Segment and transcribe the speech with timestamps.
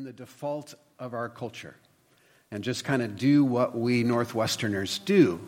[0.00, 1.76] in the default of our culture
[2.50, 5.38] and just kind of do what we Northwesterners do.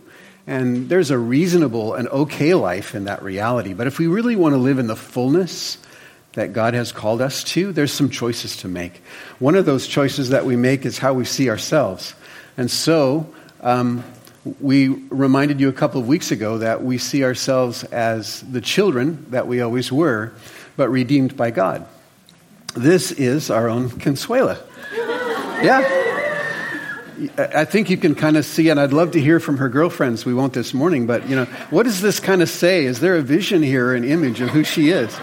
[0.47, 3.73] And there's a reasonable and okay life in that reality.
[3.73, 5.79] But if we really want to live in the fullness
[6.35, 9.01] that God has called us to, there's some choices to make.
[9.39, 12.15] One of those choices that we make is how we see ourselves.
[12.59, 13.33] And so,
[13.63, 14.05] um,
[14.61, 19.25] we reminded you a couple of weeks ago that we see ourselves as the children
[19.31, 20.35] that we always were,
[20.77, 21.87] but redeemed by God.
[22.75, 24.59] This is our own Consuela.
[25.63, 26.01] Yeah.
[27.37, 30.25] I think you can kind of see, and I'd love to hear from her girlfriends.
[30.25, 32.85] We won't this morning, but you know, what does this kind of say?
[32.85, 35.15] Is there a vision here, an image of who she is?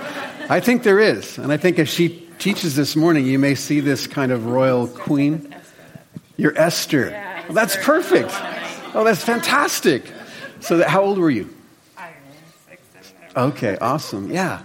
[0.49, 3.81] I think there is, and I think as she teaches this morning, you may see
[3.81, 5.53] this kind of royal queen.
[6.37, 7.09] You're Esther.
[7.47, 8.31] Well, that's perfect.
[8.93, 10.09] Oh, that's fantastic.
[10.61, 11.53] So, that, how old were you?
[13.35, 14.31] Okay, awesome.
[14.31, 14.63] Yeah.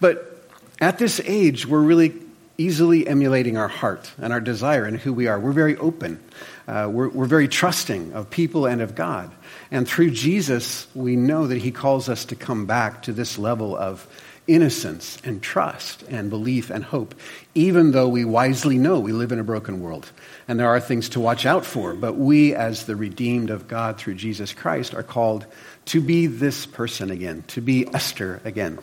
[0.00, 0.46] But
[0.80, 2.10] at this age, we're really
[2.56, 5.38] easily emulating our heart and our desire and who we are.
[5.38, 6.22] We're very open.
[6.68, 9.32] Uh, we're, we're very trusting of people and of God.
[9.70, 13.76] And through Jesus, we know that He calls us to come back to this level
[13.76, 14.06] of
[14.46, 17.14] innocence and trust and belief and hope,
[17.54, 20.10] even though we wisely know we live in a broken world
[20.46, 21.94] and there are things to watch out for.
[21.94, 25.46] But we, as the redeemed of God through Jesus Christ, are called
[25.86, 28.78] to be this person again, to be Esther again.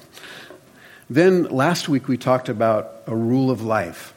[1.11, 4.13] Then last week we talked about a rule of life.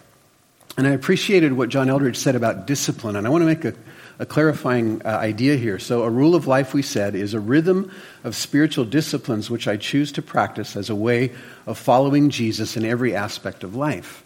[0.76, 3.74] And I appreciated what John Eldredge said about discipline, and I want to make a,
[4.20, 5.80] a clarifying uh, idea here.
[5.80, 7.90] So, a rule of life, we said, is a rhythm
[8.22, 11.32] of spiritual disciplines which I choose to practice as a way
[11.66, 14.23] of following Jesus in every aspect of life.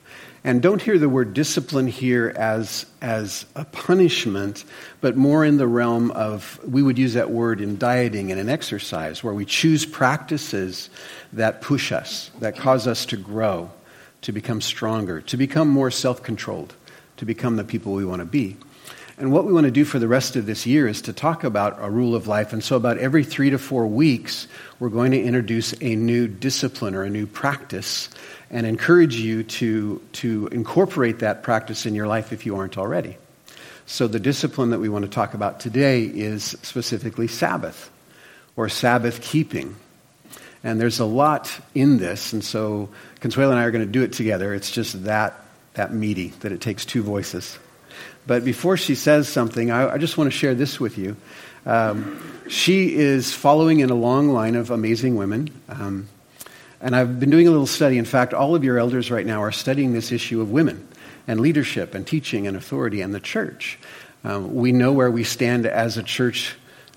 [0.48, 4.64] And don't hear the word discipline here as, as a punishment,
[5.02, 8.48] but more in the realm of, we would use that word in dieting and in
[8.48, 10.88] exercise, where we choose practices
[11.34, 13.70] that push us, that cause us to grow,
[14.22, 16.74] to become stronger, to become more self controlled,
[17.18, 18.56] to become the people we want to be.
[19.19, 21.42] And what we want to do for the rest of this year is to talk
[21.42, 22.52] about a rule of life.
[22.52, 24.46] And so, about every three to four weeks,
[24.79, 28.11] we're going to introduce a new discipline or a new practice
[28.48, 33.17] and encourage you to, to incorporate that practice in your life if you aren't already.
[33.86, 37.90] So, the discipline that we want to talk about today is specifically Sabbath
[38.55, 39.74] or Sabbath keeping.
[40.62, 42.89] And there's a lot in this, and so
[43.20, 44.55] Consuelo and I are going to do it together.
[44.55, 45.40] It's just that,
[45.74, 47.58] that meaty that it takes two voices.
[48.27, 51.17] But before she says something, I, I just want to share this with you.
[51.64, 55.51] Um, she is following in a long line of amazing women.
[55.69, 56.09] Um,
[56.81, 57.98] and I've been doing a little study.
[57.98, 60.86] In fact, all of your elders right now are studying this issue of women
[61.27, 63.79] and leadership and teaching and authority and the church.
[64.25, 66.57] Um, we know where we stand as a church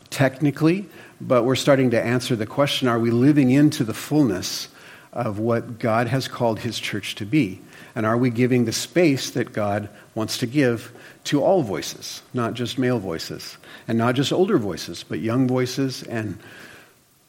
[0.09, 0.87] technically,
[1.19, 4.67] but we're starting to answer the question are we living into the fullness
[5.13, 7.61] of what God has called his church to be?
[7.95, 10.93] And are we giving the space that God wants to give
[11.25, 13.57] to all voices, not just male voices,
[13.87, 16.39] and not just older voices, but young voices and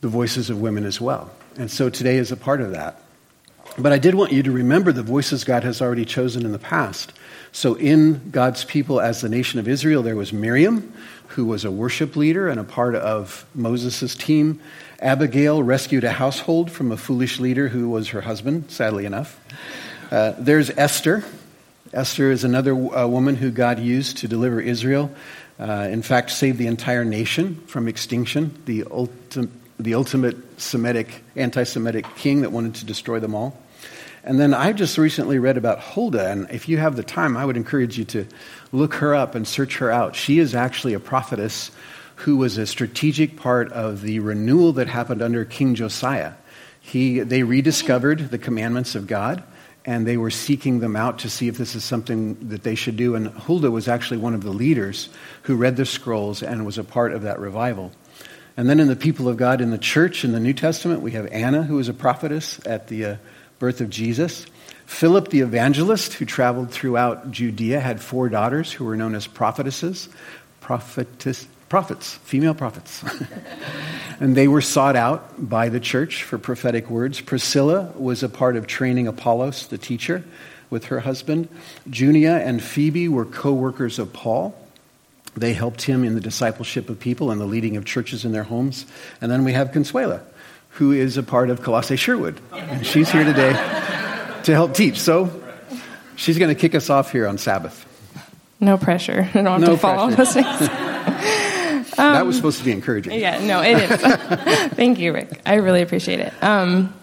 [0.00, 1.30] the voices of women as well.
[1.56, 3.00] And so today is a part of that.
[3.78, 6.58] But I did want you to remember the voices God has already chosen in the
[6.58, 7.12] past.
[7.52, 10.92] So, in God's people as the nation of Israel, there was Miriam,
[11.28, 14.60] who was a worship leader and a part of Moses' team.
[15.00, 19.38] Abigail rescued a household from a foolish leader who was her husband, sadly enough.
[20.10, 21.24] Uh, there's Esther,
[21.92, 25.10] Esther is another uh, woman who God used to deliver Israel.
[25.60, 31.64] Uh, in fact, saved the entire nation from extinction, the, ulti- the ultimate Semitic, anti
[31.64, 33.60] Semitic king that wanted to destroy them all.
[34.24, 37.44] And then I just recently read about Huldah, and if you have the time, I
[37.44, 38.26] would encourage you to
[38.70, 40.14] look her up and search her out.
[40.14, 41.72] She is actually a prophetess
[42.16, 46.34] who was a strategic part of the renewal that happened under King Josiah.
[46.80, 49.42] He, they rediscovered the commandments of God
[49.84, 52.96] and they were seeking them out to see if this is something that they should
[52.96, 53.16] do.
[53.16, 55.08] And Huldah was actually one of the leaders
[55.42, 57.90] who read the scrolls and was a part of that revival.
[58.56, 61.12] And then in the people of God in the church in the New Testament, we
[61.12, 63.16] have Anna, who was a prophetess at the uh,
[63.62, 64.44] birth of Jesus.
[64.86, 70.08] Philip the evangelist, who traveled throughout Judea, had four daughters who were known as prophetesses.
[70.60, 73.04] Prophetess, prophets, female prophets.
[74.20, 77.20] and they were sought out by the church for prophetic words.
[77.20, 80.24] Priscilla was a part of training Apollos, the teacher,
[80.68, 81.48] with her husband.
[81.88, 84.58] Junia and Phoebe were co workers of Paul.
[85.36, 88.42] They helped him in the discipleship of people and the leading of churches in their
[88.42, 88.86] homes.
[89.20, 90.22] And then we have Consuela,
[90.72, 92.40] who is a part of Colossae Sherwood.
[92.52, 93.52] And she's here today
[94.44, 95.00] to help teach.
[95.00, 95.42] So
[96.16, 97.86] she's going to kick us off here on Sabbath.
[98.60, 99.28] No pressure.
[99.34, 100.40] I don't have no to follow pressure.
[101.98, 103.12] Um, that was supposed to be encouraging.
[103.20, 104.00] Yeah, no, it is.
[104.74, 105.42] Thank you, Rick.
[105.44, 106.32] I really appreciate it.
[106.42, 106.94] Um,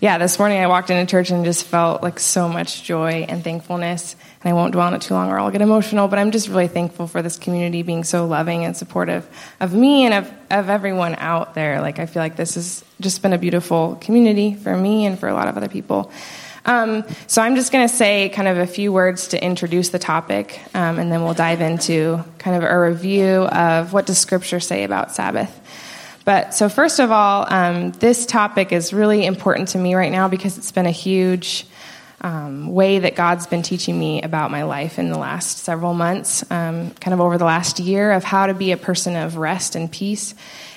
[0.00, 3.42] yeah, this morning I walked into church and just felt like so much joy and
[3.42, 4.14] thankfulness.
[4.42, 6.48] And I won't dwell on it too long or I'll get emotional, but I'm just
[6.48, 9.28] really thankful for this community being so loving and supportive
[9.58, 11.80] of me and of, of everyone out there.
[11.80, 15.28] Like, I feel like this has just been a beautiful community for me and for
[15.28, 16.12] a lot of other people.
[16.64, 19.98] Um, so I'm just going to say kind of a few words to introduce the
[19.98, 24.60] topic, um, and then we'll dive into kind of a review of what does Scripture
[24.60, 25.57] say about Sabbath.
[26.28, 30.28] But so first of all, um, this topic is really important to me right now
[30.28, 31.66] because it's been a huge
[32.20, 36.44] um, way that God's been teaching me about my life in the last several months,
[36.50, 39.74] um, kind of over the last year, of how to be a person of rest
[39.74, 40.34] and peace.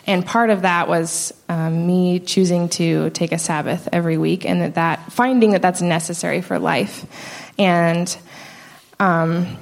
[0.07, 4.61] And part of that was um, me choosing to take a Sabbath every week, and
[4.61, 7.05] that, that finding that that's necessary for life.
[7.59, 8.17] And
[9.01, 9.57] um,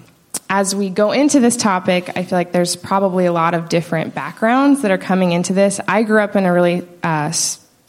[0.49, 4.15] as we go into this topic, I feel like there's probably a lot of different
[4.15, 5.79] backgrounds that are coming into this.
[5.87, 7.31] I grew up in a really uh,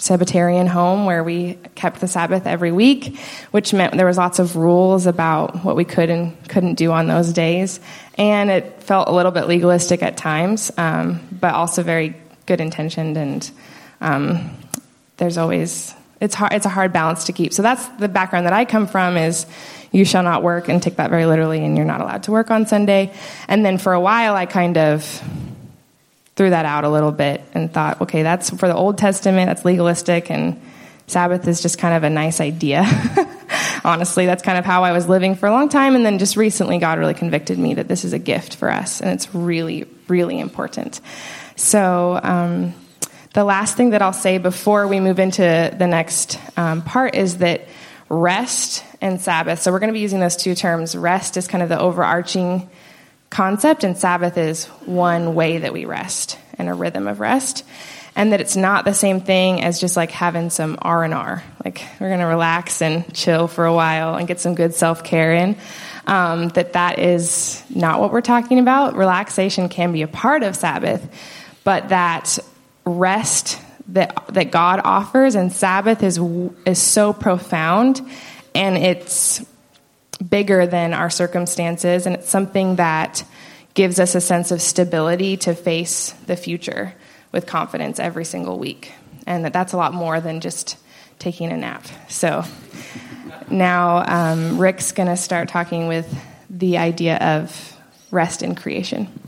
[0.00, 3.18] Sabbatarian home where we kept the Sabbath every week,
[3.50, 7.06] which meant there was lots of rules about what we could and couldn't do on
[7.06, 7.80] those days,
[8.16, 12.14] and it felt a little bit legalistic at times, um, but also very
[12.46, 13.16] good intentioned.
[13.16, 13.50] And
[14.00, 14.56] um,
[15.18, 16.52] there's always it's hard.
[16.52, 17.52] It's a hard balance to keep.
[17.52, 19.16] So that's the background that I come from.
[19.16, 19.46] Is
[19.90, 22.50] you shall not work, and take that very literally, and you're not allowed to work
[22.50, 23.12] on Sunday.
[23.48, 25.22] And then for a while, I kind of
[26.36, 29.64] threw that out a little bit and thought, okay, that's for the Old Testament, that's
[29.64, 30.60] legalistic, and
[31.06, 32.84] Sabbath is just kind of a nice idea.
[33.84, 35.96] Honestly, that's kind of how I was living for a long time.
[35.96, 39.00] And then just recently, God really convicted me that this is a gift for us,
[39.00, 41.00] and it's really, really important.
[41.56, 42.74] So, um,
[43.32, 47.38] the last thing that I'll say before we move into the next um, part is
[47.38, 47.68] that
[48.08, 49.62] rest and Sabbath.
[49.62, 50.96] So we're going to be using those two terms.
[50.96, 52.68] Rest is kind of the overarching
[53.30, 57.64] concept, and Sabbath is one way that we rest and a rhythm of rest.
[58.16, 61.44] And that it's not the same thing as just like having some R and R.
[61.64, 65.04] Like we're going to relax and chill for a while and get some good self
[65.04, 65.56] care in.
[66.08, 68.96] Um, that that is not what we're talking about.
[68.96, 71.08] Relaxation can be a part of Sabbath,
[71.62, 72.40] but that
[72.94, 76.18] rest that that God offers and Sabbath is
[76.66, 78.00] is so profound
[78.54, 79.44] and it's
[80.28, 83.24] bigger than our circumstances, and it's something that
[83.74, 86.94] gives us a sense of stability to face the future
[87.32, 88.92] with confidence every single week.
[89.26, 90.76] And that that's a lot more than just
[91.18, 91.86] taking a nap.
[92.08, 92.44] So
[93.50, 96.12] now um, Rick's going to start talking with
[96.48, 97.76] the idea of
[98.10, 99.19] rest in creation.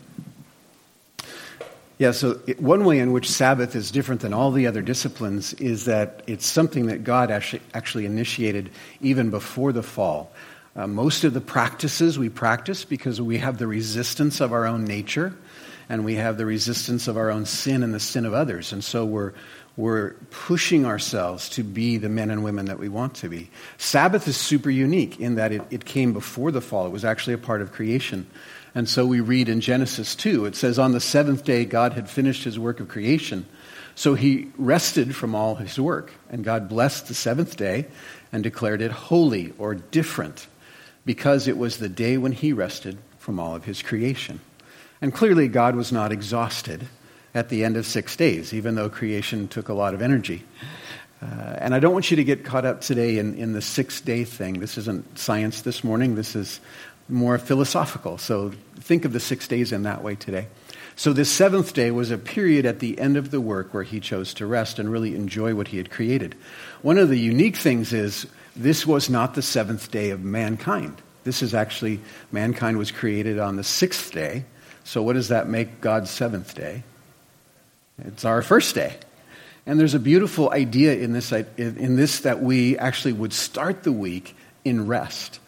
[2.02, 5.84] Yeah, so one way in which Sabbath is different than all the other disciplines is
[5.84, 8.70] that it's something that God actually, actually initiated
[9.00, 10.32] even before the fall.
[10.74, 14.84] Uh, most of the practices we practice because we have the resistance of our own
[14.84, 15.32] nature
[15.88, 18.72] and we have the resistance of our own sin and the sin of others.
[18.72, 19.32] And so we're,
[19.76, 23.48] we're pushing ourselves to be the men and women that we want to be.
[23.78, 27.34] Sabbath is super unique in that it, it came before the fall, it was actually
[27.34, 28.26] a part of creation.
[28.74, 32.08] And so we read in Genesis 2, it says, On the seventh day, God had
[32.08, 33.46] finished his work of creation.
[33.94, 36.12] So he rested from all his work.
[36.30, 37.86] And God blessed the seventh day
[38.32, 40.46] and declared it holy or different
[41.04, 44.40] because it was the day when he rested from all of his creation.
[45.02, 46.86] And clearly, God was not exhausted
[47.34, 50.44] at the end of six days, even though creation took a lot of energy.
[51.20, 54.00] Uh, and I don't want you to get caught up today in, in the six
[54.00, 54.58] day thing.
[54.58, 56.16] This isn't science this morning.
[56.16, 56.60] This is
[57.08, 58.18] more philosophical.
[58.18, 60.46] So think of the six days in that way today.
[60.94, 63.98] So, this seventh day was a period at the end of the work where he
[63.98, 66.34] chose to rest and really enjoy what he had created.
[66.82, 71.00] One of the unique things is this was not the seventh day of mankind.
[71.24, 72.00] This is actually,
[72.30, 74.44] mankind was created on the sixth day.
[74.84, 76.82] So, what does that make God's seventh day?
[77.98, 78.96] It's our first day.
[79.64, 83.92] And there's a beautiful idea in this, in this that we actually would start the
[83.92, 85.38] week in rest.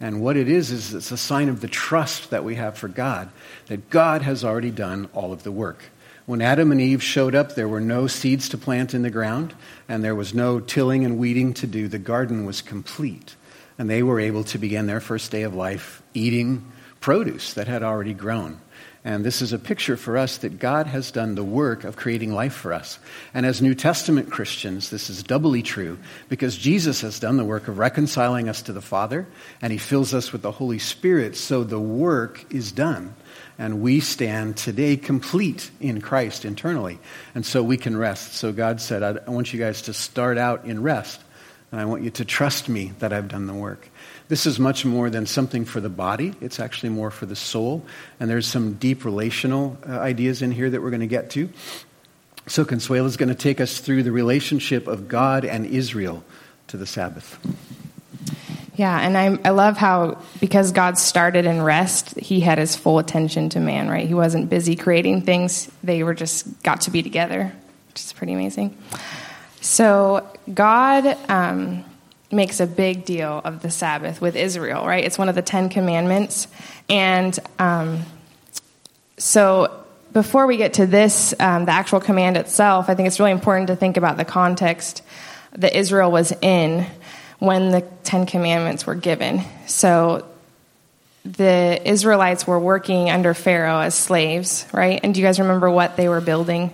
[0.00, 2.88] And what it is, is it's a sign of the trust that we have for
[2.88, 3.30] God,
[3.66, 5.84] that God has already done all of the work.
[6.26, 9.54] When Adam and Eve showed up, there were no seeds to plant in the ground,
[9.88, 11.86] and there was no tilling and weeding to do.
[11.86, 13.36] The garden was complete.
[13.78, 16.70] And they were able to begin their first day of life eating
[17.00, 18.60] produce that had already grown.
[19.06, 22.32] And this is a picture for us that God has done the work of creating
[22.32, 22.98] life for us.
[23.34, 25.98] And as New Testament Christians, this is doubly true
[26.30, 29.26] because Jesus has done the work of reconciling us to the Father
[29.60, 31.36] and he fills us with the Holy Spirit.
[31.36, 33.14] So the work is done.
[33.58, 36.98] And we stand today complete in Christ internally.
[37.34, 38.34] And so we can rest.
[38.34, 41.20] So God said, I want you guys to start out in rest.
[41.70, 43.90] And I want you to trust me that I've done the work.
[44.28, 47.84] This is much more than something for the body, it's actually more for the soul.
[48.18, 51.50] And there's some deep relational uh, ideas in here that we're going to get to.
[52.46, 56.22] So, Consuelo is going to take us through the relationship of God and Israel
[56.68, 57.38] to the Sabbath.
[58.76, 62.98] Yeah, and I, I love how, because God started in rest, he had his full
[62.98, 64.06] attention to man, right?
[64.06, 67.52] He wasn't busy creating things, they were just got to be together,
[67.88, 68.76] which is pretty amazing.
[69.60, 71.84] So, God um,
[72.34, 75.04] makes a big deal of the Sabbath with Israel, right?
[75.04, 76.48] It's one of the Ten Commandments.
[76.88, 78.02] And um,
[79.16, 79.80] so,
[80.12, 83.66] before we get to this, um, the actual command itself, I think it's really important
[83.66, 85.02] to think about the context
[85.52, 86.86] that Israel was in
[87.38, 89.42] when the Ten Commandments were given.
[89.66, 90.24] So
[91.24, 95.00] the Israelites were working under Pharaoh as slaves, right?
[95.02, 96.70] And do you guys remember what they were building?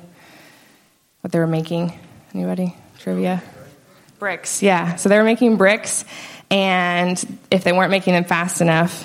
[1.21, 1.99] What they were making?
[2.35, 2.76] Anybody?
[2.99, 3.43] Trivia?
[4.21, 4.95] Bricks, yeah.
[4.95, 6.05] So they were making bricks,
[6.50, 9.05] and if they weren't making them fast enough,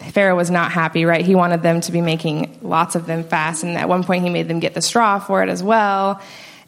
[0.00, 1.24] Pharaoh was not happy, right?
[1.24, 4.30] He wanted them to be making lots of them fast, and at one point he
[4.30, 6.20] made them get the straw for it as well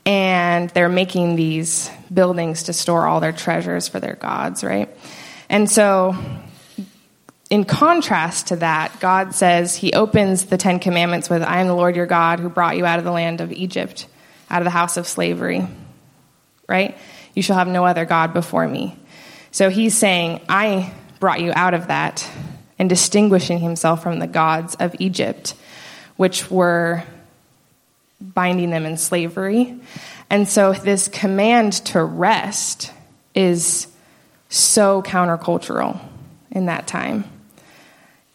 [0.06, 4.88] and they're making these buildings to store all their treasures for their gods, right?
[5.50, 6.16] And so,
[7.50, 11.74] in contrast to that, God says, He opens the Ten Commandments with, I am the
[11.74, 14.06] Lord your God who brought you out of the land of Egypt,
[14.48, 15.66] out of the house of slavery,
[16.68, 16.96] right?
[17.36, 18.98] You shall have no other God before me.
[19.52, 22.28] So He's saying, I brought you out of that
[22.78, 25.54] and distinguishing Himself from the gods of Egypt,
[26.16, 27.04] which were
[28.20, 29.78] binding them in slavery.
[30.30, 32.92] And so this command to rest
[33.34, 33.86] is
[34.48, 36.00] so countercultural
[36.50, 37.24] in that time.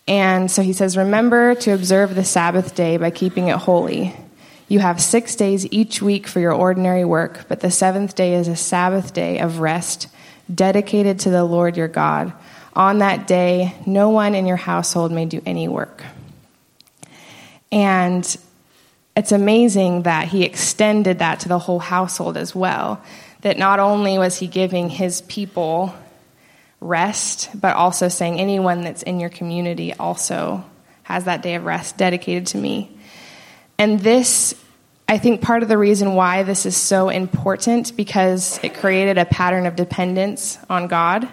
[0.08, 4.16] And so he says, Remember to observe the Sabbath day by keeping it holy.
[4.72, 8.48] You have six days each week for your ordinary work, but the seventh day is
[8.48, 10.08] a Sabbath day of rest
[10.56, 12.32] dedicated to the Lord your God.
[12.74, 16.06] On that day, no one in your household may do any work.
[17.70, 18.26] And
[19.14, 23.04] it's amazing that he extended that to the whole household as well.
[23.42, 25.94] That not only was he giving his people
[26.80, 30.64] rest, but also saying anyone that's in your community also
[31.04, 32.90] has that day of rest dedicated to me.
[33.78, 34.54] And this,
[35.12, 39.26] I think, part of the reason why this is so important because it created a
[39.26, 41.28] pattern of dependence on God.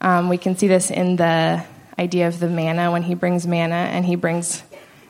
[0.00, 1.64] Um, we can see this in the
[1.98, 4.62] idea of the manna when he brings manna and he brings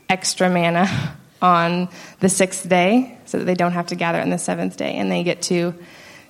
[0.09, 0.89] extra manna
[1.43, 1.91] on
[2.21, 5.13] the sixth day so that they don't have to gather on the seventh day and
[5.13, 5.75] they get to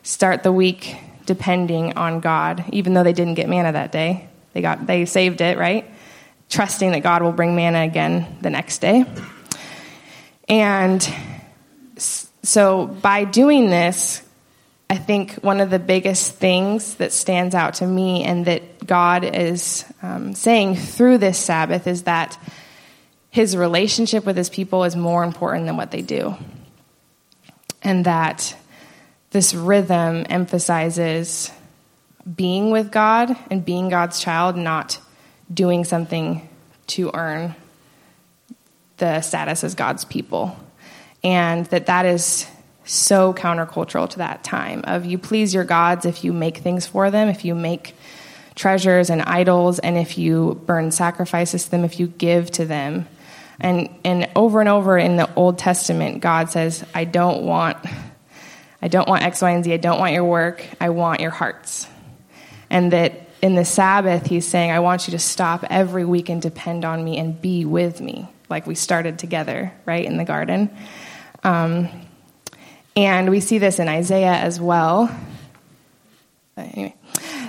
[0.02, 4.28] start the week depending on God even though they didn't get manna that day.
[4.54, 5.88] They got they saved it right?
[6.48, 9.04] Trusting that God will bring manna again the next day.
[10.48, 11.08] And
[12.42, 14.22] so by doing this
[14.90, 19.22] I think one of the biggest things that stands out to me and that God
[19.22, 22.36] is um, saying through this Sabbath is that
[23.30, 26.34] his relationship with his people is more important than what they do.
[27.82, 28.56] And that
[29.30, 31.52] this rhythm emphasizes
[32.34, 34.98] being with God and being God's child, not
[35.54, 36.48] doing something
[36.88, 37.54] to earn
[38.96, 40.56] the status as God's people.
[41.22, 42.46] And that that is
[42.84, 47.10] so countercultural to that time of you please your gods if you make things for
[47.10, 47.94] them, if you make
[48.54, 53.06] treasures and idols, and if you burn sacrifices to them, if you give to them
[53.60, 57.78] and, and over and over in the Old Testament, God says, I don't want,
[58.80, 59.72] I don't want X, Y, and Z.
[59.72, 60.64] I don't want your work.
[60.80, 61.86] I want your hearts.
[62.70, 66.40] And that in the Sabbath, he's saying, I want you to stop every week and
[66.40, 70.70] depend on me and be with me, like we started together, right, in the garden.
[71.42, 71.88] Um,
[72.96, 75.14] and we see this in Isaiah as well.
[76.56, 76.94] Anyway,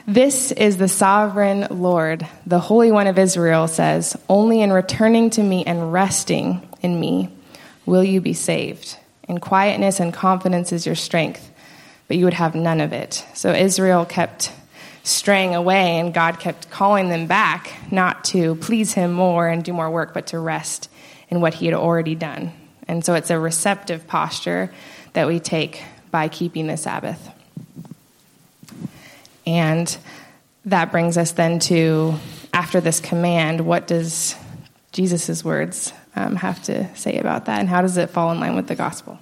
[0.08, 5.44] this is the sovereign Lord, the Holy One of Israel says, Only in returning to
[5.44, 7.30] me and resting in me
[7.86, 8.98] will you be saved.
[9.28, 11.52] In quietness and confidence is your strength,
[12.08, 13.26] but you would have none of it.
[13.34, 14.52] So Israel kept
[15.04, 19.74] straying away, and God kept calling them back, not to please Him more and do
[19.74, 20.90] more work, but to rest
[21.30, 22.54] in what He had already done.
[22.92, 24.70] And so it's a receptive posture
[25.14, 25.82] that we take
[26.12, 27.26] by keeping the Sabbath.
[29.48, 29.98] And
[30.66, 32.16] that brings us then to
[32.54, 34.36] after this command, what does
[34.92, 38.58] Jesus' words um, have to say about that, and how does it fall in line
[38.58, 39.18] with the gospel?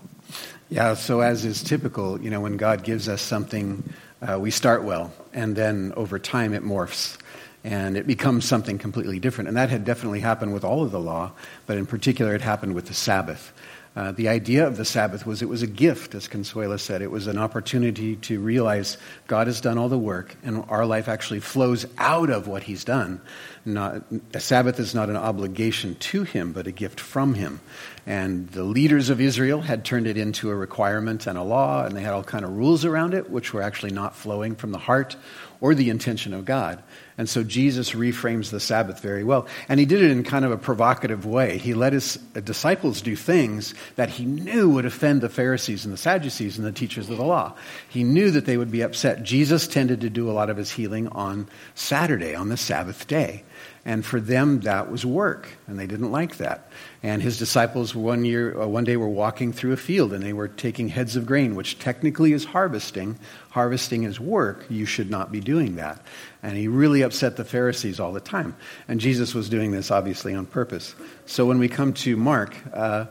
[0.70, 3.84] Yeah, so as is typical, you know, when God gives us something,
[4.24, 7.20] uh, we start well, and then over time it morphs
[7.63, 9.48] and it becomes something completely different.
[9.48, 11.32] And that had definitely happened with all of the law,
[11.66, 13.54] but in particular, it happened with the Sabbath.
[13.96, 17.01] Uh, the idea of the Sabbath was it was a gift, as Consuela said.
[17.01, 18.98] It was an opportunity to realize
[19.28, 22.84] God has done all the work, and our life actually flows out of what He's
[22.84, 23.20] done.
[23.66, 27.60] Not, a Sabbath is not an obligation to Him, but a gift from Him.
[28.06, 31.98] And the leaders of Israel had turned it into a requirement and a law, and
[31.98, 34.78] they had all kind of rules around it, which were actually not flowing from the
[34.78, 35.16] heart
[35.62, 36.82] or the intention of God.
[37.20, 39.46] And so Jesus reframes the Sabbath very well.
[39.68, 41.58] And he did it in kind of a provocative way.
[41.58, 45.94] He let his uh, disciples do things that he knew would offend the Pharisees and
[45.94, 47.56] the Sadducees and the teachers of the law.
[47.90, 49.24] He knew that they would be upset.
[49.24, 53.44] Jesus tended to do a lot of his healing on Saturday, on the Sabbath day.
[53.89, 56.69] And for them, that was work, and they didn't like that.
[57.01, 60.31] And his disciples one year, uh, one day, were walking through a field, and they
[60.31, 63.17] were taking heads of grain, which technically is harvesting.
[63.50, 64.63] Harvesting is work.
[64.69, 66.03] You should not be doing that.
[66.43, 68.53] And he really upset the Pharisees all the time.
[68.88, 70.93] And Jesus was doing this obviously on purpose.
[71.25, 73.05] So when we come to Mark, uh,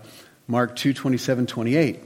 [0.47, 1.99] Mark two twenty seven twenty eight.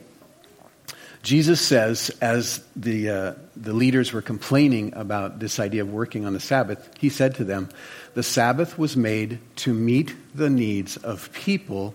[1.23, 6.33] Jesus says, as the, uh, the leaders were complaining about this idea of working on
[6.33, 7.69] the Sabbath, he said to them,
[8.15, 11.95] The Sabbath was made to meet the needs of people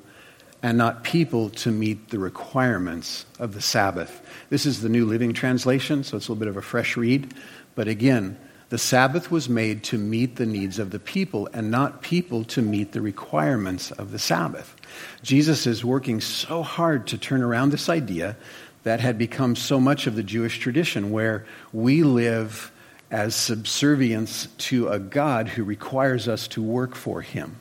[0.63, 4.21] and not people to meet the requirements of the Sabbath.
[4.49, 7.33] This is the New Living Translation, so it's a little bit of a fresh read.
[7.75, 12.01] But again, the Sabbath was made to meet the needs of the people and not
[12.01, 14.75] people to meet the requirements of the Sabbath.
[15.21, 18.35] Jesus is working so hard to turn around this idea
[18.83, 22.71] that had become so much of the Jewish tradition, where we live
[23.09, 27.55] as subservience to a God who requires us to work for him.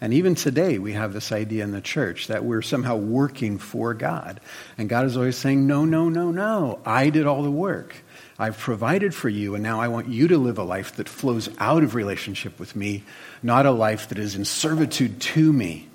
[0.00, 3.94] And even today, we have this idea in the church that we're somehow working for
[3.94, 4.40] God.
[4.76, 6.80] And God is always saying, No, no, no, no.
[6.84, 7.96] I did all the work.
[8.38, 11.48] I've provided for you, and now I want you to live a life that flows
[11.58, 13.04] out of relationship with me,
[13.42, 15.88] not a life that is in servitude to me.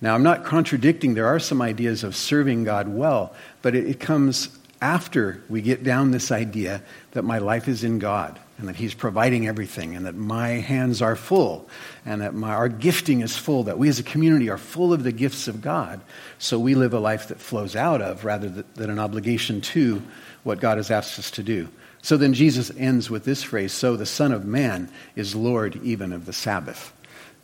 [0.00, 4.00] Now, I'm not contradicting, there are some ideas of serving God well, but it, it,
[4.00, 4.48] comes
[4.80, 8.94] after we get down this idea that my life is in God and that He's
[8.94, 11.68] providing everything and that my hands are full
[12.06, 15.02] and that my, our gifting is full, that we as a community are full of
[15.02, 16.00] the gifts of God.
[16.38, 20.00] So we live a life that flows out of rather than an obligation to
[20.44, 21.68] what God has asked us to do.
[22.02, 26.12] So then Jesus ends with this phrase So the Son of Man is Lord even
[26.12, 26.92] of the Sabbath.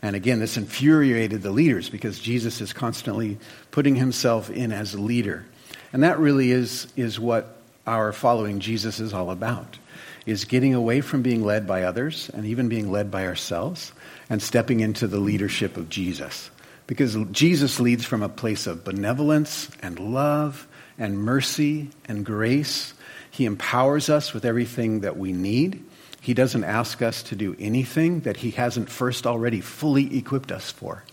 [0.04, 3.38] And again, this infuriated the leaders because Jesus is constantly
[3.70, 5.46] putting himself in as a leader.
[5.94, 9.78] And that really is, is what our following Jesus is all about,
[10.26, 13.94] is getting away from being led by others and even being led by ourselves
[14.28, 16.50] and stepping into the leadership of Jesus.
[16.86, 22.92] Because Jesus leads from a place of benevolence and love and mercy and grace.
[23.30, 25.82] He empowers us with everything that we need.
[26.24, 30.70] He doesn't ask us to do anything that He hasn't first already fully equipped us
[30.70, 31.04] for.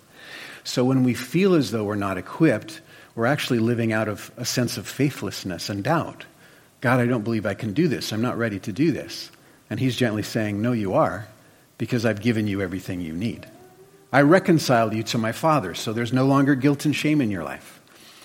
[0.64, 2.80] So when we feel as though we're not equipped,
[3.14, 6.24] we're actually living out of a sense of faithlessness and doubt.
[6.80, 8.14] God, I don't believe I can do this.
[8.14, 9.30] I'm not ready to do this.
[9.70, 11.28] And He's gently saying, No, you are,
[11.78, 13.46] because I've given you everything you need.
[14.14, 17.44] I reconciled you to my Father, so there's no longer guilt and shame in your
[17.44, 17.81] life.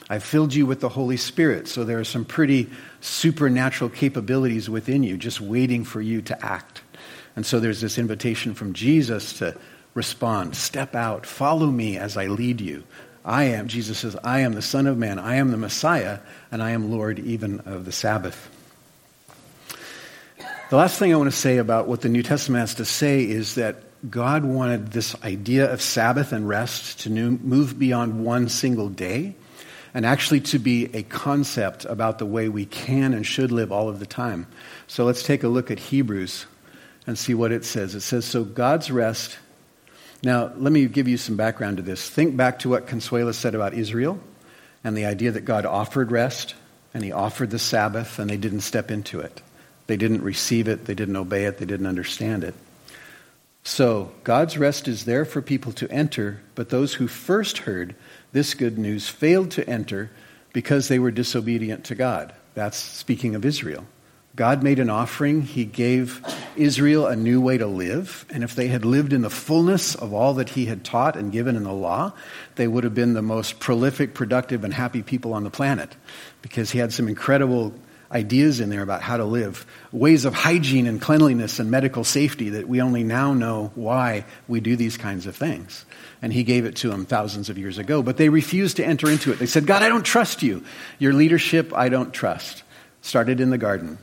[0.09, 5.03] I've filled you with the Holy Spirit, so there are some pretty supernatural capabilities within
[5.03, 6.83] you just waiting for you to act.
[7.35, 9.57] And so there's this invitation from Jesus to
[9.95, 12.85] respond, step out, follow me as I lead you.
[13.25, 16.21] I am, Jesus says, I am the Son of Man, I am the Messiah,
[16.53, 18.51] and I am Lord even of the Sabbath.
[20.71, 23.25] The last thing I want to say about what the New Testament has to say
[23.25, 28.89] is that God wanted this idea of Sabbath and rest to move beyond one single
[28.89, 29.35] day
[29.97, 33.89] and actually to be a concept about the way we can and should live all
[33.89, 34.47] of the time.
[34.89, 36.45] So let's take a look at Hebrews
[37.07, 37.95] and see what it says.
[37.95, 39.39] It says, So God's rest.
[40.23, 42.11] Now, let me give you some background to this.
[42.11, 44.21] Think back to what Consuela said about Israel
[44.85, 46.55] and the idea that God offered rest
[46.93, 49.41] and he offered the Sabbath and they didn't step into it.
[49.87, 52.55] They didn't receive it, they didn't obey it, they didn't understand it.
[53.67, 57.97] So, God's rest is there for people to enter, but those who first heard
[58.31, 60.13] this good news failed to enter
[60.53, 62.33] because they were disobedient to God.
[62.55, 63.85] That's speaking of Israel.
[64.37, 65.43] God made an offering.
[65.43, 66.23] He gave
[66.55, 68.25] Israel a new way to live.
[68.31, 71.33] And if they had lived in the fullness of all that He had taught and
[71.33, 72.13] given in the law,
[72.55, 75.97] they would have been the most prolific, productive, and happy people on the planet
[76.41, 77.75] because He had some incredible
[78.17, 82.49] ideas in there about how to live, ways of hygiene and cleanliness and medical safety
[82.51, 85.85] that we only now know why we do these kinds of things.
[86.23, 89.11] And he gave it to them thousands of years ago, but they refused to enter
[89.11, 89.39] into it.
[89.39, 90.65] They said, God, I don't trust you.
[90.99, 92.63] Your leadership, I don't trust.
[93.03, 93.99] Started in the garden.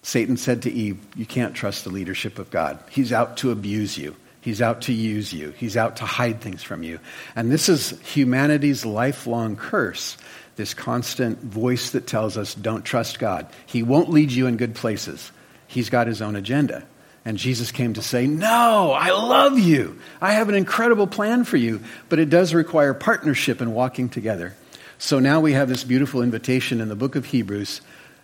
[0.00, 2.78] Satan said to Eve, You can't trust the leadership of God.
[2.90, 4.16] He's out to abuse you.
[4.40, 5.50] He's out to use you.
[5.50, 6.98] He's out to hide things from you.
[7.36, 10.16] And this is humanity's lifelong curse
[10.56, 13.46] this constant voice that tells us, don't trust God.
[13.66, 15.32] He won't lead you in good places.
[15.66, 16.84] He's got his own agenda.
[17.24, 19.98] And Jesus came to say, No, I love you.
[20.20, 21.80] I have an incredible plan for you.
[22.08, 24.54] But it does require partnership and walking together.
[24.98, 27.80] So now we have this beautiful invitation in the book of Hebrews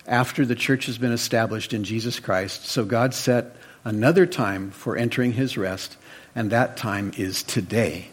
[0.06, 2.66] after the church has been established in Jesus Christ.
[2.66, 5.96] So God set another time for entering his rest,
[6.34, 8.08] and that time is today.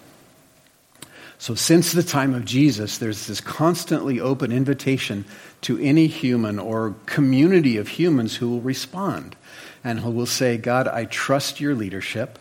[1.39, 5.23] So, since the time of Jesus, there's this constantly open invitation
[5.61, 9.35] to any human or community of humans who will respond
[9.83, 12.39] and who will say, God, I trust your leadership,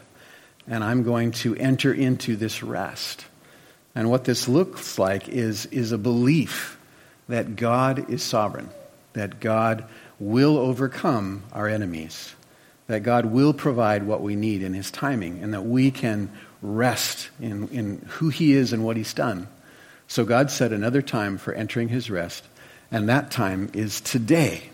[0.66, 3.26] and I'm going to enter into this rest.
[3.94, 6.78] And what this looks like is, is a belief
[7.28, 8.70] that God is sovereign,
[9.12, 9.84] that God
[10.18, 12.34] will overcome our enemies,
[12.86, 16.30] that God will provide what we need in His timing, and that we can
[16.62, 19.48] rest in, in who He is and what He's done.
[20.08, 22.44] So God set another time for entering His rest,
[22.90, 24.70] and that time is today.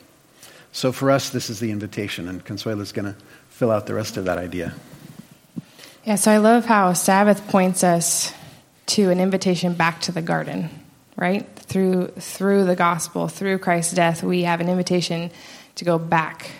[0.72, 3.16] So for us, this is the invitation, and Consuela's going to
[3.50, 4.74] fill out the rest of that idea.
[6.04, 8.32] Yeah, so I love how Sabbath points us
[8.86, 10.68] to an invitation back to the garden,
[11.16, 11.48] right?
[11.56, 15.30] Through through the gospel, through Christ's death, we have an invitation
[15.76, 16.50] to go back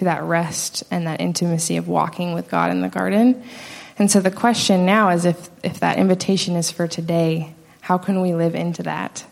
[0.00, 3.44] to that rest and that intimacy of walking with God in the garden.
[3.98, 8.22] And so the question now is if, if that invitation is for today, how can
[8.22, 9.26] we live into that?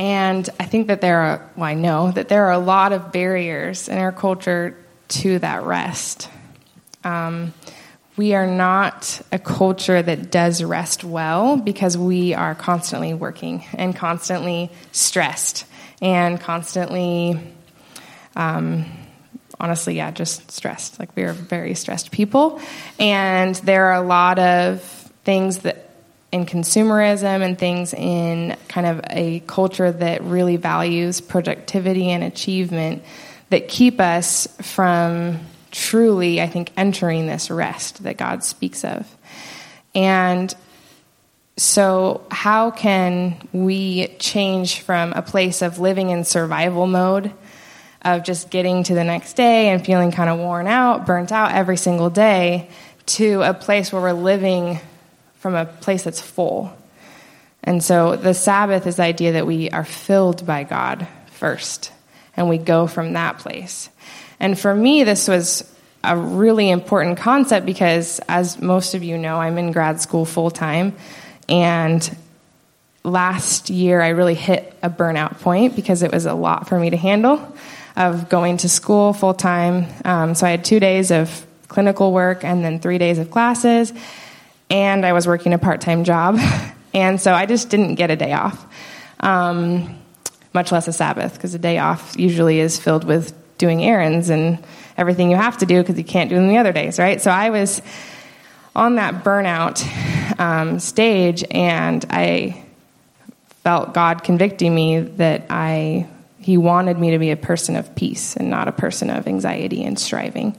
[0.00, 3.12] And I think that there are, well, I know that there are a lot of
[3.12, 4.76] barriers in our culture
[5.10, 6.28] to that rest.
[7.04, 7.54] Um,
[8.16, 13.94] we are not a culture that does rest well because we are constantly working and
[13.94, 15.66] constantly stressed
[16.00, 17.38] and constantly
[18.34, 18.86] um,
[19.62, 20.98] honestly, yeah, just stressed.
[20.98, 22.60] Like we are very stressed people.
[22.98, 24.82] And there are a lot of
[25.24, 25.88] things that
[26.32, 33.04] in consumerism and things in kind of a culture that really values productivity and achievement
[33.50, 35.38] that keep us from
[35.70, 39.06] truly, I think, entering this rest that God speaks of.
[39.94, 40.54] And
[41.58, 47.32] so, how can we change from a place of living in survival mode
[48.04, 51.52] of just getting to the next day and feeling kind of worn out, burnt out
[51.52, 52.68] every single day,
[53.06, 54.80] to a place where we're living
[55.38, 56.76] from a place that's full.
[57.64, 61.92] And so the Sabbath is the idea that we are filled by God first,
[62.36, 63.88] and we go from that place.
[64.40, 65.68] And for me, this was
[66.02, 70.50] a really important concept because, as most of you know, I'm in grad school full
[70.50, 70.96] time.
[71.48, 72.16] And
[73.04, 76.90] last year, I really hit a burnout point because it was a lot for me
[76.90, 77.54] to handle
[77.96, 79.86] of going to school full time.
[80.04, 83.92] Um, so I had two days of clinical work and then three days of classes,
[84.70, 86.38] and I was working a part time job.
[86.94, 88.66] And so I just didn't get a day off,
[89.20, 89.98] um,
[90.52, 94.62] much less a Sabbath, because a day off usually is filled with doing errands and
[94.98, 97.22] everything you have to do because you can't do them the other days, right?
[97.22, 97.80] So I was
[98.76, 99.82] on that burnout
[100.38, 102.62] um, stage, and I
[103.62, 106.08] felt God convicting me that I
[106.42, 109.84] he wanted me to be a person of peace and not a person of anxiety
[109.84, 110.56] and striving.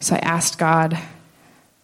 [0.00, 0.98] So I asked God,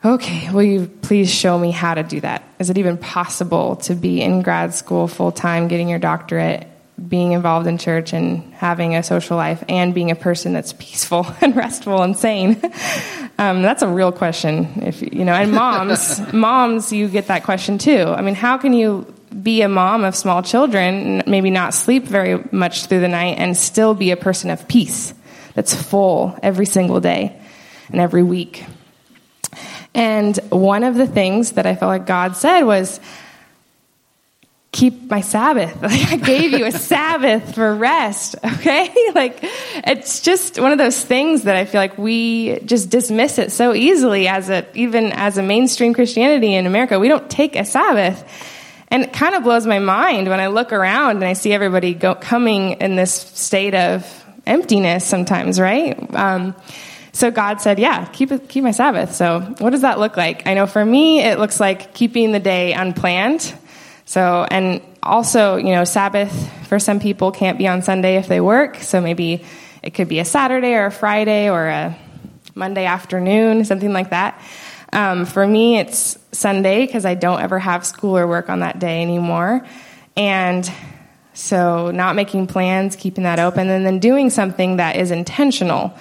[0.05, 2.43] okay, will you please show me how to do that?
[2.59, 6.67] Is it even possible to be in grad school full time, getting your doctorate,
[7.09, 11.27] being involved in church, and having a social life, and being a person that's peaceful
[11.41, 12.61] and restful and sane?
[13.39, 14.83] Um, that's a real question.
[14.83, 18.05] If you know, and moms, moms, you get that question too.
[18.05, 19.07] I mean, how can you
[19.43, 23.57] be a mom of small children, maybe not sleep very much through the night, and
[23.57, 25.15] still be a person of peace
[25.55, 27.39] that's full every single day
[27.91, 28.65] and every week.
[29.95, 33.01] And one of the things that I felt like God said was,
[34.73, 35.77] keep my Sabbath.
[35.83, 38.93] Like I gave you a Sabbath for rest, okay?
[39.15, 43.51] Like it's just one of those things that I feel like we just dismiss it
[43.53, 46.99] so easily as a even as a mainstream Christianity in America.
[46.99, 48.25] We don't take a Sabbath.
[48.91, 51.95] And it kind of blows my mind when I look around and I see everybody
[51.95, 54.05] go, coming in this state of
[54.47, 56.15] emptiness sometimes, right?
[56.15, 56.57] Um,
[57.13, 60.47] so God said, "Yeah, keep keep my Sabbath." So what does that look like?
[60.47, 63.55] I know for me, it looks like keeping the day unplanned.
[64.07, 66.33] So and also, you know, Sabbath
[66.67, 68.77] for some people can't be on Sunday if they work.
[68.77, 69.45] So maybe
[69.83, 71.97] it could be a Saturday or a Friday or a
[72.55, 74.41] Monday afternoon, something like that.
[74.93, 78.79] Um, for me, it's Sunday because I don't ever have school or work on that
[78.79, 79.67] day anymore.
[80.17, 80.71] And
[81.33, 85.95] so, not making plans, keeping that open, and then doing something that is intentional.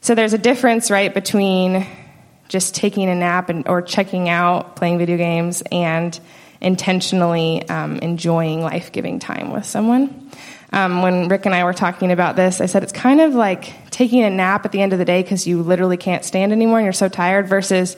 [0.00, 1.86] So, there's a difference, right, between
[2.48, 6.18] just taking a nap and, or checking out, playing video games, and
[6.60, 10.30] intentionally um, enjoying life giving time with someone.
[10.72, 13.90] Um, when Rick and I were talking about this, I said it's kind of like
[13.90, 16.78] taking a nap at the end of the day because you literally can't stand anymore
[16.78, 17.96] and you're so tired versus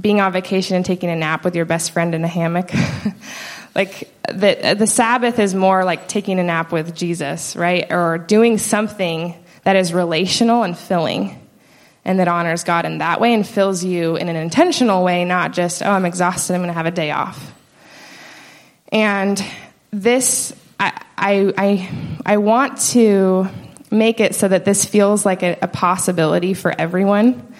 [0.00, 2.70] being on vacation and taking a nap with your best friend in a hammock.
[3.74, 7.90] like the, the Sabbath is more like taking a nap with Jesus, right?
[7.90, 9.34] Or doing something
[9.64, 11.36] that is relational and filling
[12.04, 15.52] and that honors God in that way and fills you in an intentional way, not
[15.52, 17.54] just, oh, I'm exhausted, I'm going to have a day off.
[18.90, 19.42] And
[19.90, 23.48] this, I, I, I, I want to
[23.90, 27.54] make it so that this feels like a, a possibility for everyone.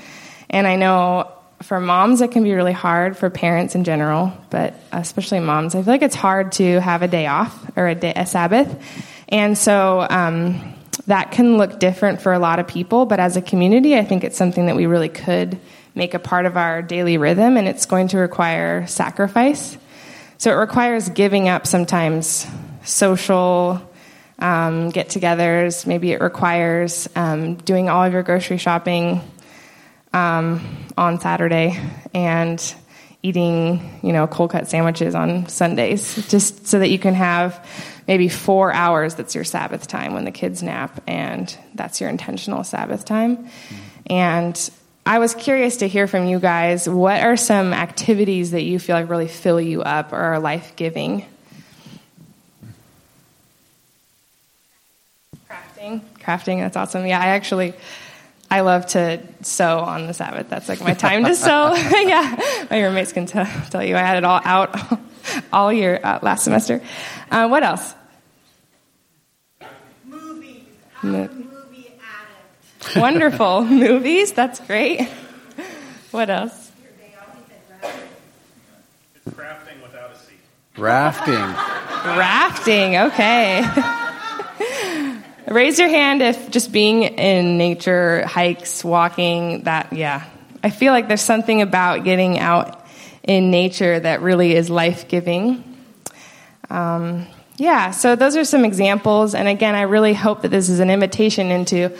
[0.48, 1.30] And I know
[1.62, 5.74] for moms, it can be really hard for parents in general, but especially moms.
[5.74, 8.82] I feel like it's hard to have a day off or a, day, a Sabbath.
[9.28, 10.74] And so um,
[11.06, 14.24] that can look different for a lot of people, but as a community, I think
[14.24, 15.58] it's something that we really could
[15.94, 19.76] make a part of our daily rhythm, and it's going to require sacrifice.
[20.38, 22.46] So it requires giving up sometimes
[22.84, 23.82] social
[24.38, 25.86] um, get togethers.
[25.86, 29.20] Maybe it requires um, doing all of your grocery shopping
[30.12, 30.60] um,
[30.96, 31.80] on Saturday
[32.14, 32.74] and
[33.22, 37.66] eating, you know, cold cut sandwiches on Sundays, just so that you can have
[38.08, 42.64] maybe four hours that's your Sabbath time when the kids nap, and that's your intentional
[42.64, 43.48] Sabbath time.
[44.06, 44.70] And
[45.06, 48.96] I was curious to hear from you guys what are some activities that you feel
[48.96, 51.24] like really fill you up or are life giving?
[55.48, 56.00] Crafting.
[56.20, 57.06] Crafting, that's awesome.
[57.06, 57.74] Yeah, I actually
[58.50, 60.48] I love to sew on the Sabbath.
[60.48, 61.72] That's like my time to sew.
[61.74, 64.76] yeah, my roommates can t- tell you I had it all out
[65.52, 66.82] all year uh, last semester.
[67.30, 67.94] Uh, what else?
[70.04, 70.62] Movies.
[71.02, 71.92] Mo- movie
[72.82, 72.96] addict.
[72.96, 74.32] Wonderful movies.
[74.32, 75.08] That's great.
[76.10, 76.72] What else?
[79.36, 80.40] Rafting without a seat.
[80.76, 81.34] Rafting.
[82.18, 82.96] Rafting.
[82.96, 83.96] Okay.
[85.50, 90.24] Raise your hand if just being in nature, hikes, walking, that, yeah.
[90.62, 92.86] I feel like there's something about getting out
[93.24, 95.64] in nature that really is life giving.
[96.70, 99.34] Um, yeah, so those are some examples.
[99.34, 101.96] And again, I really hope that this is an invitation into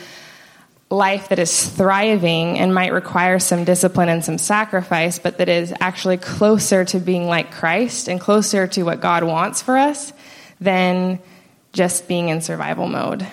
[0.89, 5.75] life that is thriving and might require some discipline and some sacrifice, but that is
[5.81, 10.13] actually closer to being like Christ and closer to what God wants for us
[10.61, 11.19] than
[11.73, 13.27] just being in survival mode.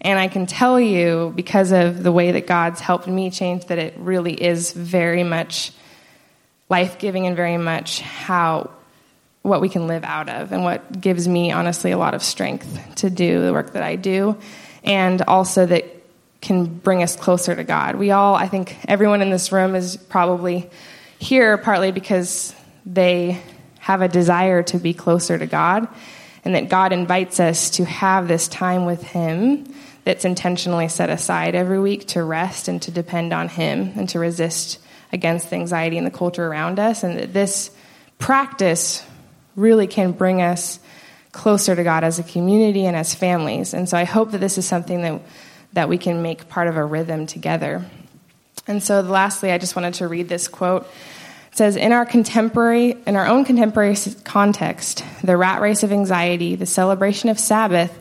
[0.00, 3.78] And I can tell you, because of the way that God's helped me change, that
[3.78, 5.72] it really is very much
[6.70, 8.70] life giving and very much how
[9.42, 12.96] what we can live out of and what gives me honestly a lot of strength
[12.96, 14.36] to do the work that I do
[14.84, 15.84] and also that
[16.40, 17.96] can bring us closer to God.
[17.96, 20.70] We all I think everyone in this room is probably
[21.18, 22.54] here partly because
[22.86, 23.40] they
[23.78, 25.88] have a desire to be closer to God
[26.44, 29.72] and that God invites us to have this time with him
[30.04, 34.18] that's intentionally set aside every week to rest and to depend on Him and to
[34.18, 34.78] resist
[35.12, 37.02] against the anxiety and the culture around us.
[37.02, 37.70] And that this
[38.18, 39.04] practice
[39.56, 40.78] really can bring us
[41.32, 43.74] closer to God as a community and as families.
[43.74, 45.20] And so I hope that this is something that,
[45.74, 47.84] that we can make part of a rhythm together.
[48.66, 50.82] And so lastly, I just wanted to read this quote.
[51.52, 56.54] It says, in our contemporary, in our own contemporary context, the rat race of anxiety,
[56.54, 57.96] the celebration of Sabbath,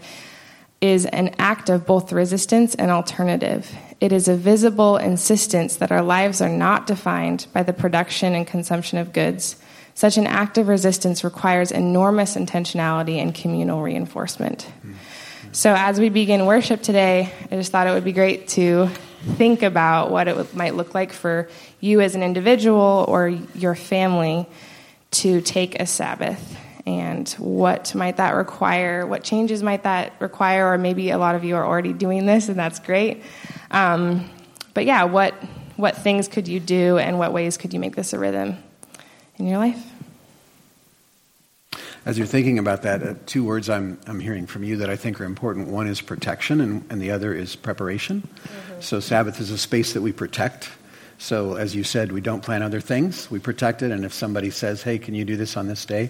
[0.82, 3.76] is an act of both resistance and alternative.
[4.00, 8.48] It is a visible insistence that our lives are not defined by the production and
[8.48, 9.58] consumption of goods.
[9.94, 14.72] Such an act of resistance requires enormous intentionality and communal reinforcement.
[15.52, 18.88] So, as we begin worship today, I just thought it would be great to
[19.36, 21.50] think about what it might look like for
[21.82, 24.46] you as an individual or your family
[25.12, 26.58] to take a Sabbath
[26.90, 29.06] and what might that require?
[29.06, 30.74] What changes might that require?
[30.74, 33.22] Or maybe a lot of you are already doing this, and that's great.
[33.70, 34.28] Um,
[34.74, 35.36] but yeah, what
[35.76, 38.58] what things could you do, and what ways could you make this a rhythm
[39.38, 39.86] in your life?
[42.06, 44.96] As you're thinking about that, uh, two words I'm, I'm hearing from you that I
[44.96, 45.68] think are important.
[45.68, 48.22] One is protection, and, and the other is preparation.
[48.22, 48.82] Mm-hmm.
[48.82, 50.70] So, Sabbath is a space that we protect.
[51.20, 53.92] So, as you said, we don't plan other things, we protect it.
[53.92, 56.10] And if somebody says, hey, can you do this on this day?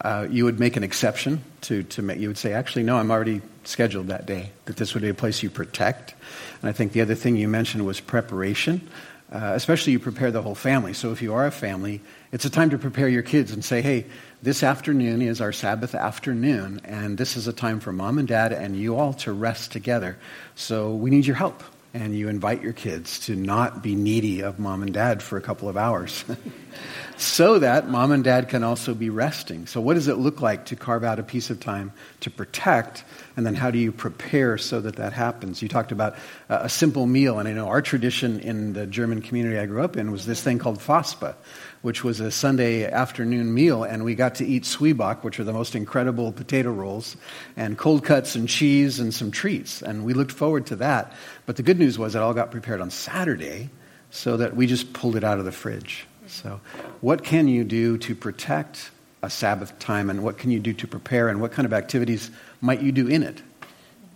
[0.00, 3.10] Uh, you would make an exception to, to make, you would say, actually, no, I'm
[3.10, 6.14] already scheduled that day, that this would be a place you protect.
[6.60, 8.88] And I think the other thing you mentioned was preparation.
[9.30, 10.92] Uh, especially you prepare the whole family.
[10.92, 12.02] So if you are a family,
[12.32, 14.04] it's a time to prepare your kids and say, hey,
[14.42, 18.52] this afternoon is our Sabbath afternoon, and this is a time for mom and dad
[18.52, 20.18] and you all to rest together.
[20.54, 21.62] So we need your help.
[21.94, 25.42] And you invite your kids to not be needy of mom and dad for a
[25.42, 26.24] couple of hours
[27.18, 29.66] so that mom and dad can also be resting.
[29.66, 33.04] So, what does it look like to carve out a piece of time to protect?
[33.36, 35.62] And then, how do you prepare so that that happens?
[35.62, 36.16] You talked about
[36.48, 39.96] a simple meal, and I know our tradition in the German community I grew up
[39.96, 41.36] in was this thing called Faspa,
[41.82, 45.52] which was a Sunday afternoon meal, and we got to eat Zwieback, which are the
[45.52, 47.16] most incredible potato rolls,
[47.56, 49.82] and cold cuts and cheese and some treats.
[49.82, 51.12] And we looked forward to that.
[51.44, 53.68] But the good news was it all got prepared on Saturday
[54.10, 56.06] so that we just pulled it out of the fridge.
[56.28, 56.60] So,
[57.00, 58.90] what can you do to protect
[59.22, 62.30] a Sabbath time, and what can you do to prepare, and what kind of activities
[62.60, 63.40] might you do in it?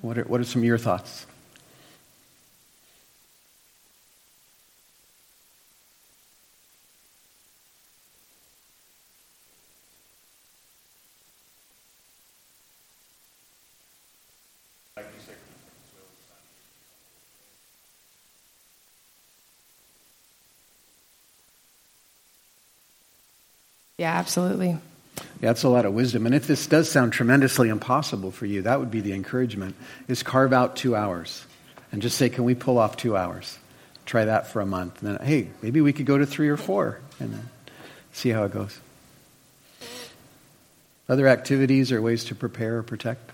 [0.00, 1.26] What are, what are some of your thoughts?
[23.98, 24.78] Yeah, absolutely.
[25.16, 26.26] Yeah, that's a lot of wisdom.
[26.26, 29.74] And if this does sound tremendously impossible for you, that would be the encouragement,
[30.08, 31.46] is carve out two hours.
[31.92, 33.58] And just say, can we pull off two hours?
[34.04, 35.02] Try that for a month.
[35.02, 37.48] And then, hey, maybe we could go to three or four and then
[38.12, 38.78] see how it goes.
[41.08, 43.30] Other activities or ways to prepare or protect?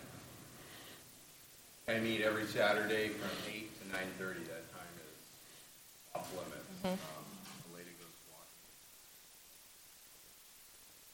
[1.89, 4.35] I meet every Saturday from 8 to 9.30.
[4.47, 5.13] That time is
[6.15, 6.69] off limits.
[6.85, 6.99] Um,
[7.71, 8.17] the lady goes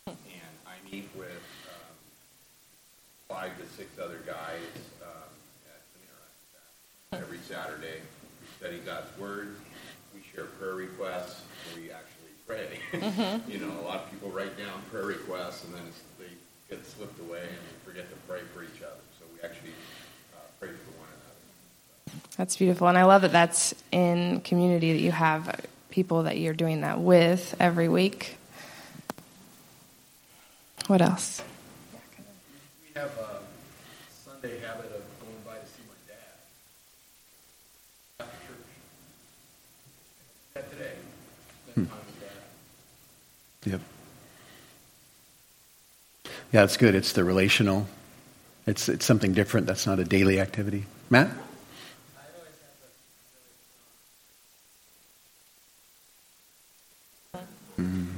[0.07, 0.19] walking.
[0.33, 1.95] And I meet with um,
[3.29, 4.63] five to six other guys
[5.03, 5.31] um,
[5.67, 8.01] at Panera every Saturday.
[8.41, 9.57] We study God's Word.
[10.15, 11.43] We share prayer requests.
[11.77, 12.81] We actually pray.
[13.49, 15.83] you know, a lot of people write down prayer requests and then
[16.19, 19.01] they get slipped away and we forget to pray for each other.
[19.19, 19.73] So we actually
[20.35, 22.23] uh, pray for one another.
[22.37, 22.89] That's beautiful.
[22.89, 27.01] And I love that that's in community that you have people that you're doing that
[27.01, 28.38] with every week.
[30.89, 31.43] What else?
[32.83, 33.41] We have a
[34.25, 36.17] Sunday habit of going by to see my dad
[38.21, 38.67] after church.
[40.55, 40.93] That today,
[41.73, 42.21] spend time with
[43.65, 43.71] dad.
[43.73, 43.81] Yep.
[46.53, 46.95] Yeah, it's good.
[46.95, 47.87] It's the relational.
[48.67, 49.67] It's, it's something different.
[49.67, 50.87] That's not a daily activity.
[51.11, 51.29] Matt?
[57.79, 58.18] Mhm.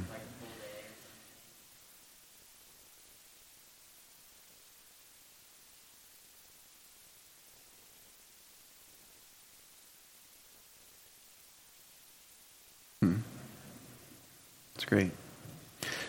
[14.81, 15.11] That's great.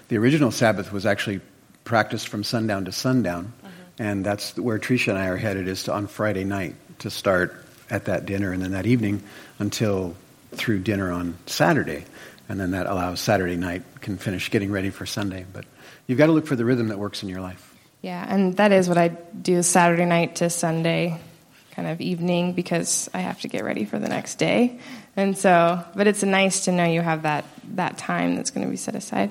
[0.09, 1.43] The original Sabbath was actually
[1.85, 3.71] practiced from sundown to sundown, uh-huh.
[3.99, 7.55] and that's where Tricia and I are headed is to on Friday night to start
[7.91, 9.23] at that dinner, and then that evening
[9.59, 10.17] until
[10.53, 12.07] through dinner on Saturday,
[12.49, 15.45] and then that allows Saturday night can finish getting ready for Sunday.
[15.53, 15.67] But
[16.07, 17.75] you've got to look for the rhythm that works in your life.
[18.01, 21.21] Yeah, and that is what I do Saturday night to Sunday
[21.73, 24.79] kind of evening because I have to get ready for the next day.
[25.17, 28.71] And so, but it's nice to know you have that that time that's going to
[28.71, 29.31] be set aside.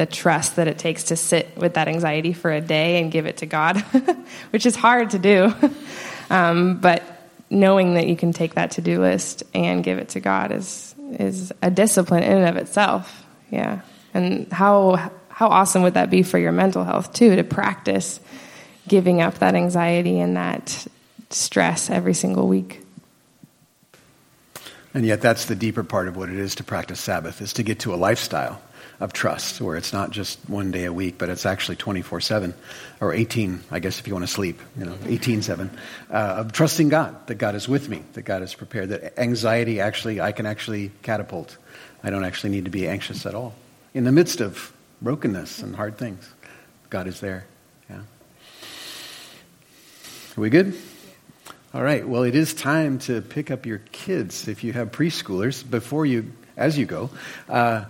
[0.00, 3.26] the trust that it takes to sit with that anxiety for a day and give
[3.26, 3.78] it to God,
[4.50, 5.54] which is hard to do.
[6.32, 7.02] Um, but
[7.50, 11.52] knowing that you can take that to-do list and give it to God is is
[11.60, 13.26] a discipline in and of itself.
[13.50, 13.80] Yeah.
[14.14, 18.20] And how how awesome would that be for your mental health too to practice
[18.86, 20.86] giving up that anxiety and that
[21.30, 22.80] stress every single week.
[24.94, 27.64] And yet, that's the deeper part of what it is to practice Sabbath, is to
[27.64, 28.62] get to a lifestyle
[29.00, 32.54] of trust where it's not just one day a week, but it's actually 24 7
[33.00, 35.70] or 18, I guess, if you want to sleep, you know, 18 7,
[36.10, 39.80] uh, of trusting God, that God is with me, that God is prepared, that anxiety
[39.80, 41.56] actually, I can actually catapult.
[42.02, 43.54] I don't actually need to be anxious at all.
[43.94, 44.72] In the midst of
[45.02, 46.28] brokenness and hard things,
[46.90, 47.46] God is there.
[47.88, 48.02] Yeah.
[50.36, 50.76] Are we good?
[51.72, 52.06] All right.
[52.06, 56.32] Well, it is time to pick up your kids if you have preschoolers before you,
[56.56, 57.10] as you go.
[57.48, 57.84] Uh,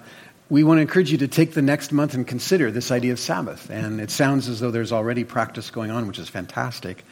[0.51, 3.21] we want to encourage you to take the next month and consider this idea of
[3.21, 3.71] Sabbath.
[3.71, 7.05] And it sounds as though there's already practice going on, which is fantastic.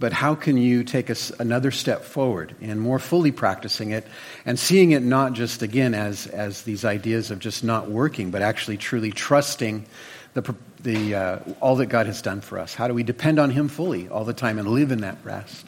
[0.00, 4.06] But how can you take us another step forward in more fully practicing it
[4.46, 8.40] and seeing it not just, again, as, as these ideas of just not working, but
[8.40, 9.84] actually truly trusting
[10.32, 12.74] the, the, uh, all that God has done for us?
[12.74, 15.66] How do we depend on Him fully all the time and live in that rest?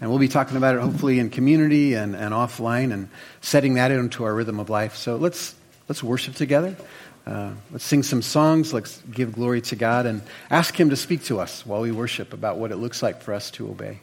[0.00, 3.08] And we'll be talking about it hopefully in community and, and offline and
[3.40, 4.94] setting that into our rhythm of life.
[4.94, 5.56] So let's
[5.88, 6.76] Let's worship together.
[7.26, 8.72] Uh, let's sing some songs.
[8.72, 12.32] Let's give glory to God and ask Him to speak to us while we worship
[12.32, 14.00] about what it looks like for us to obey.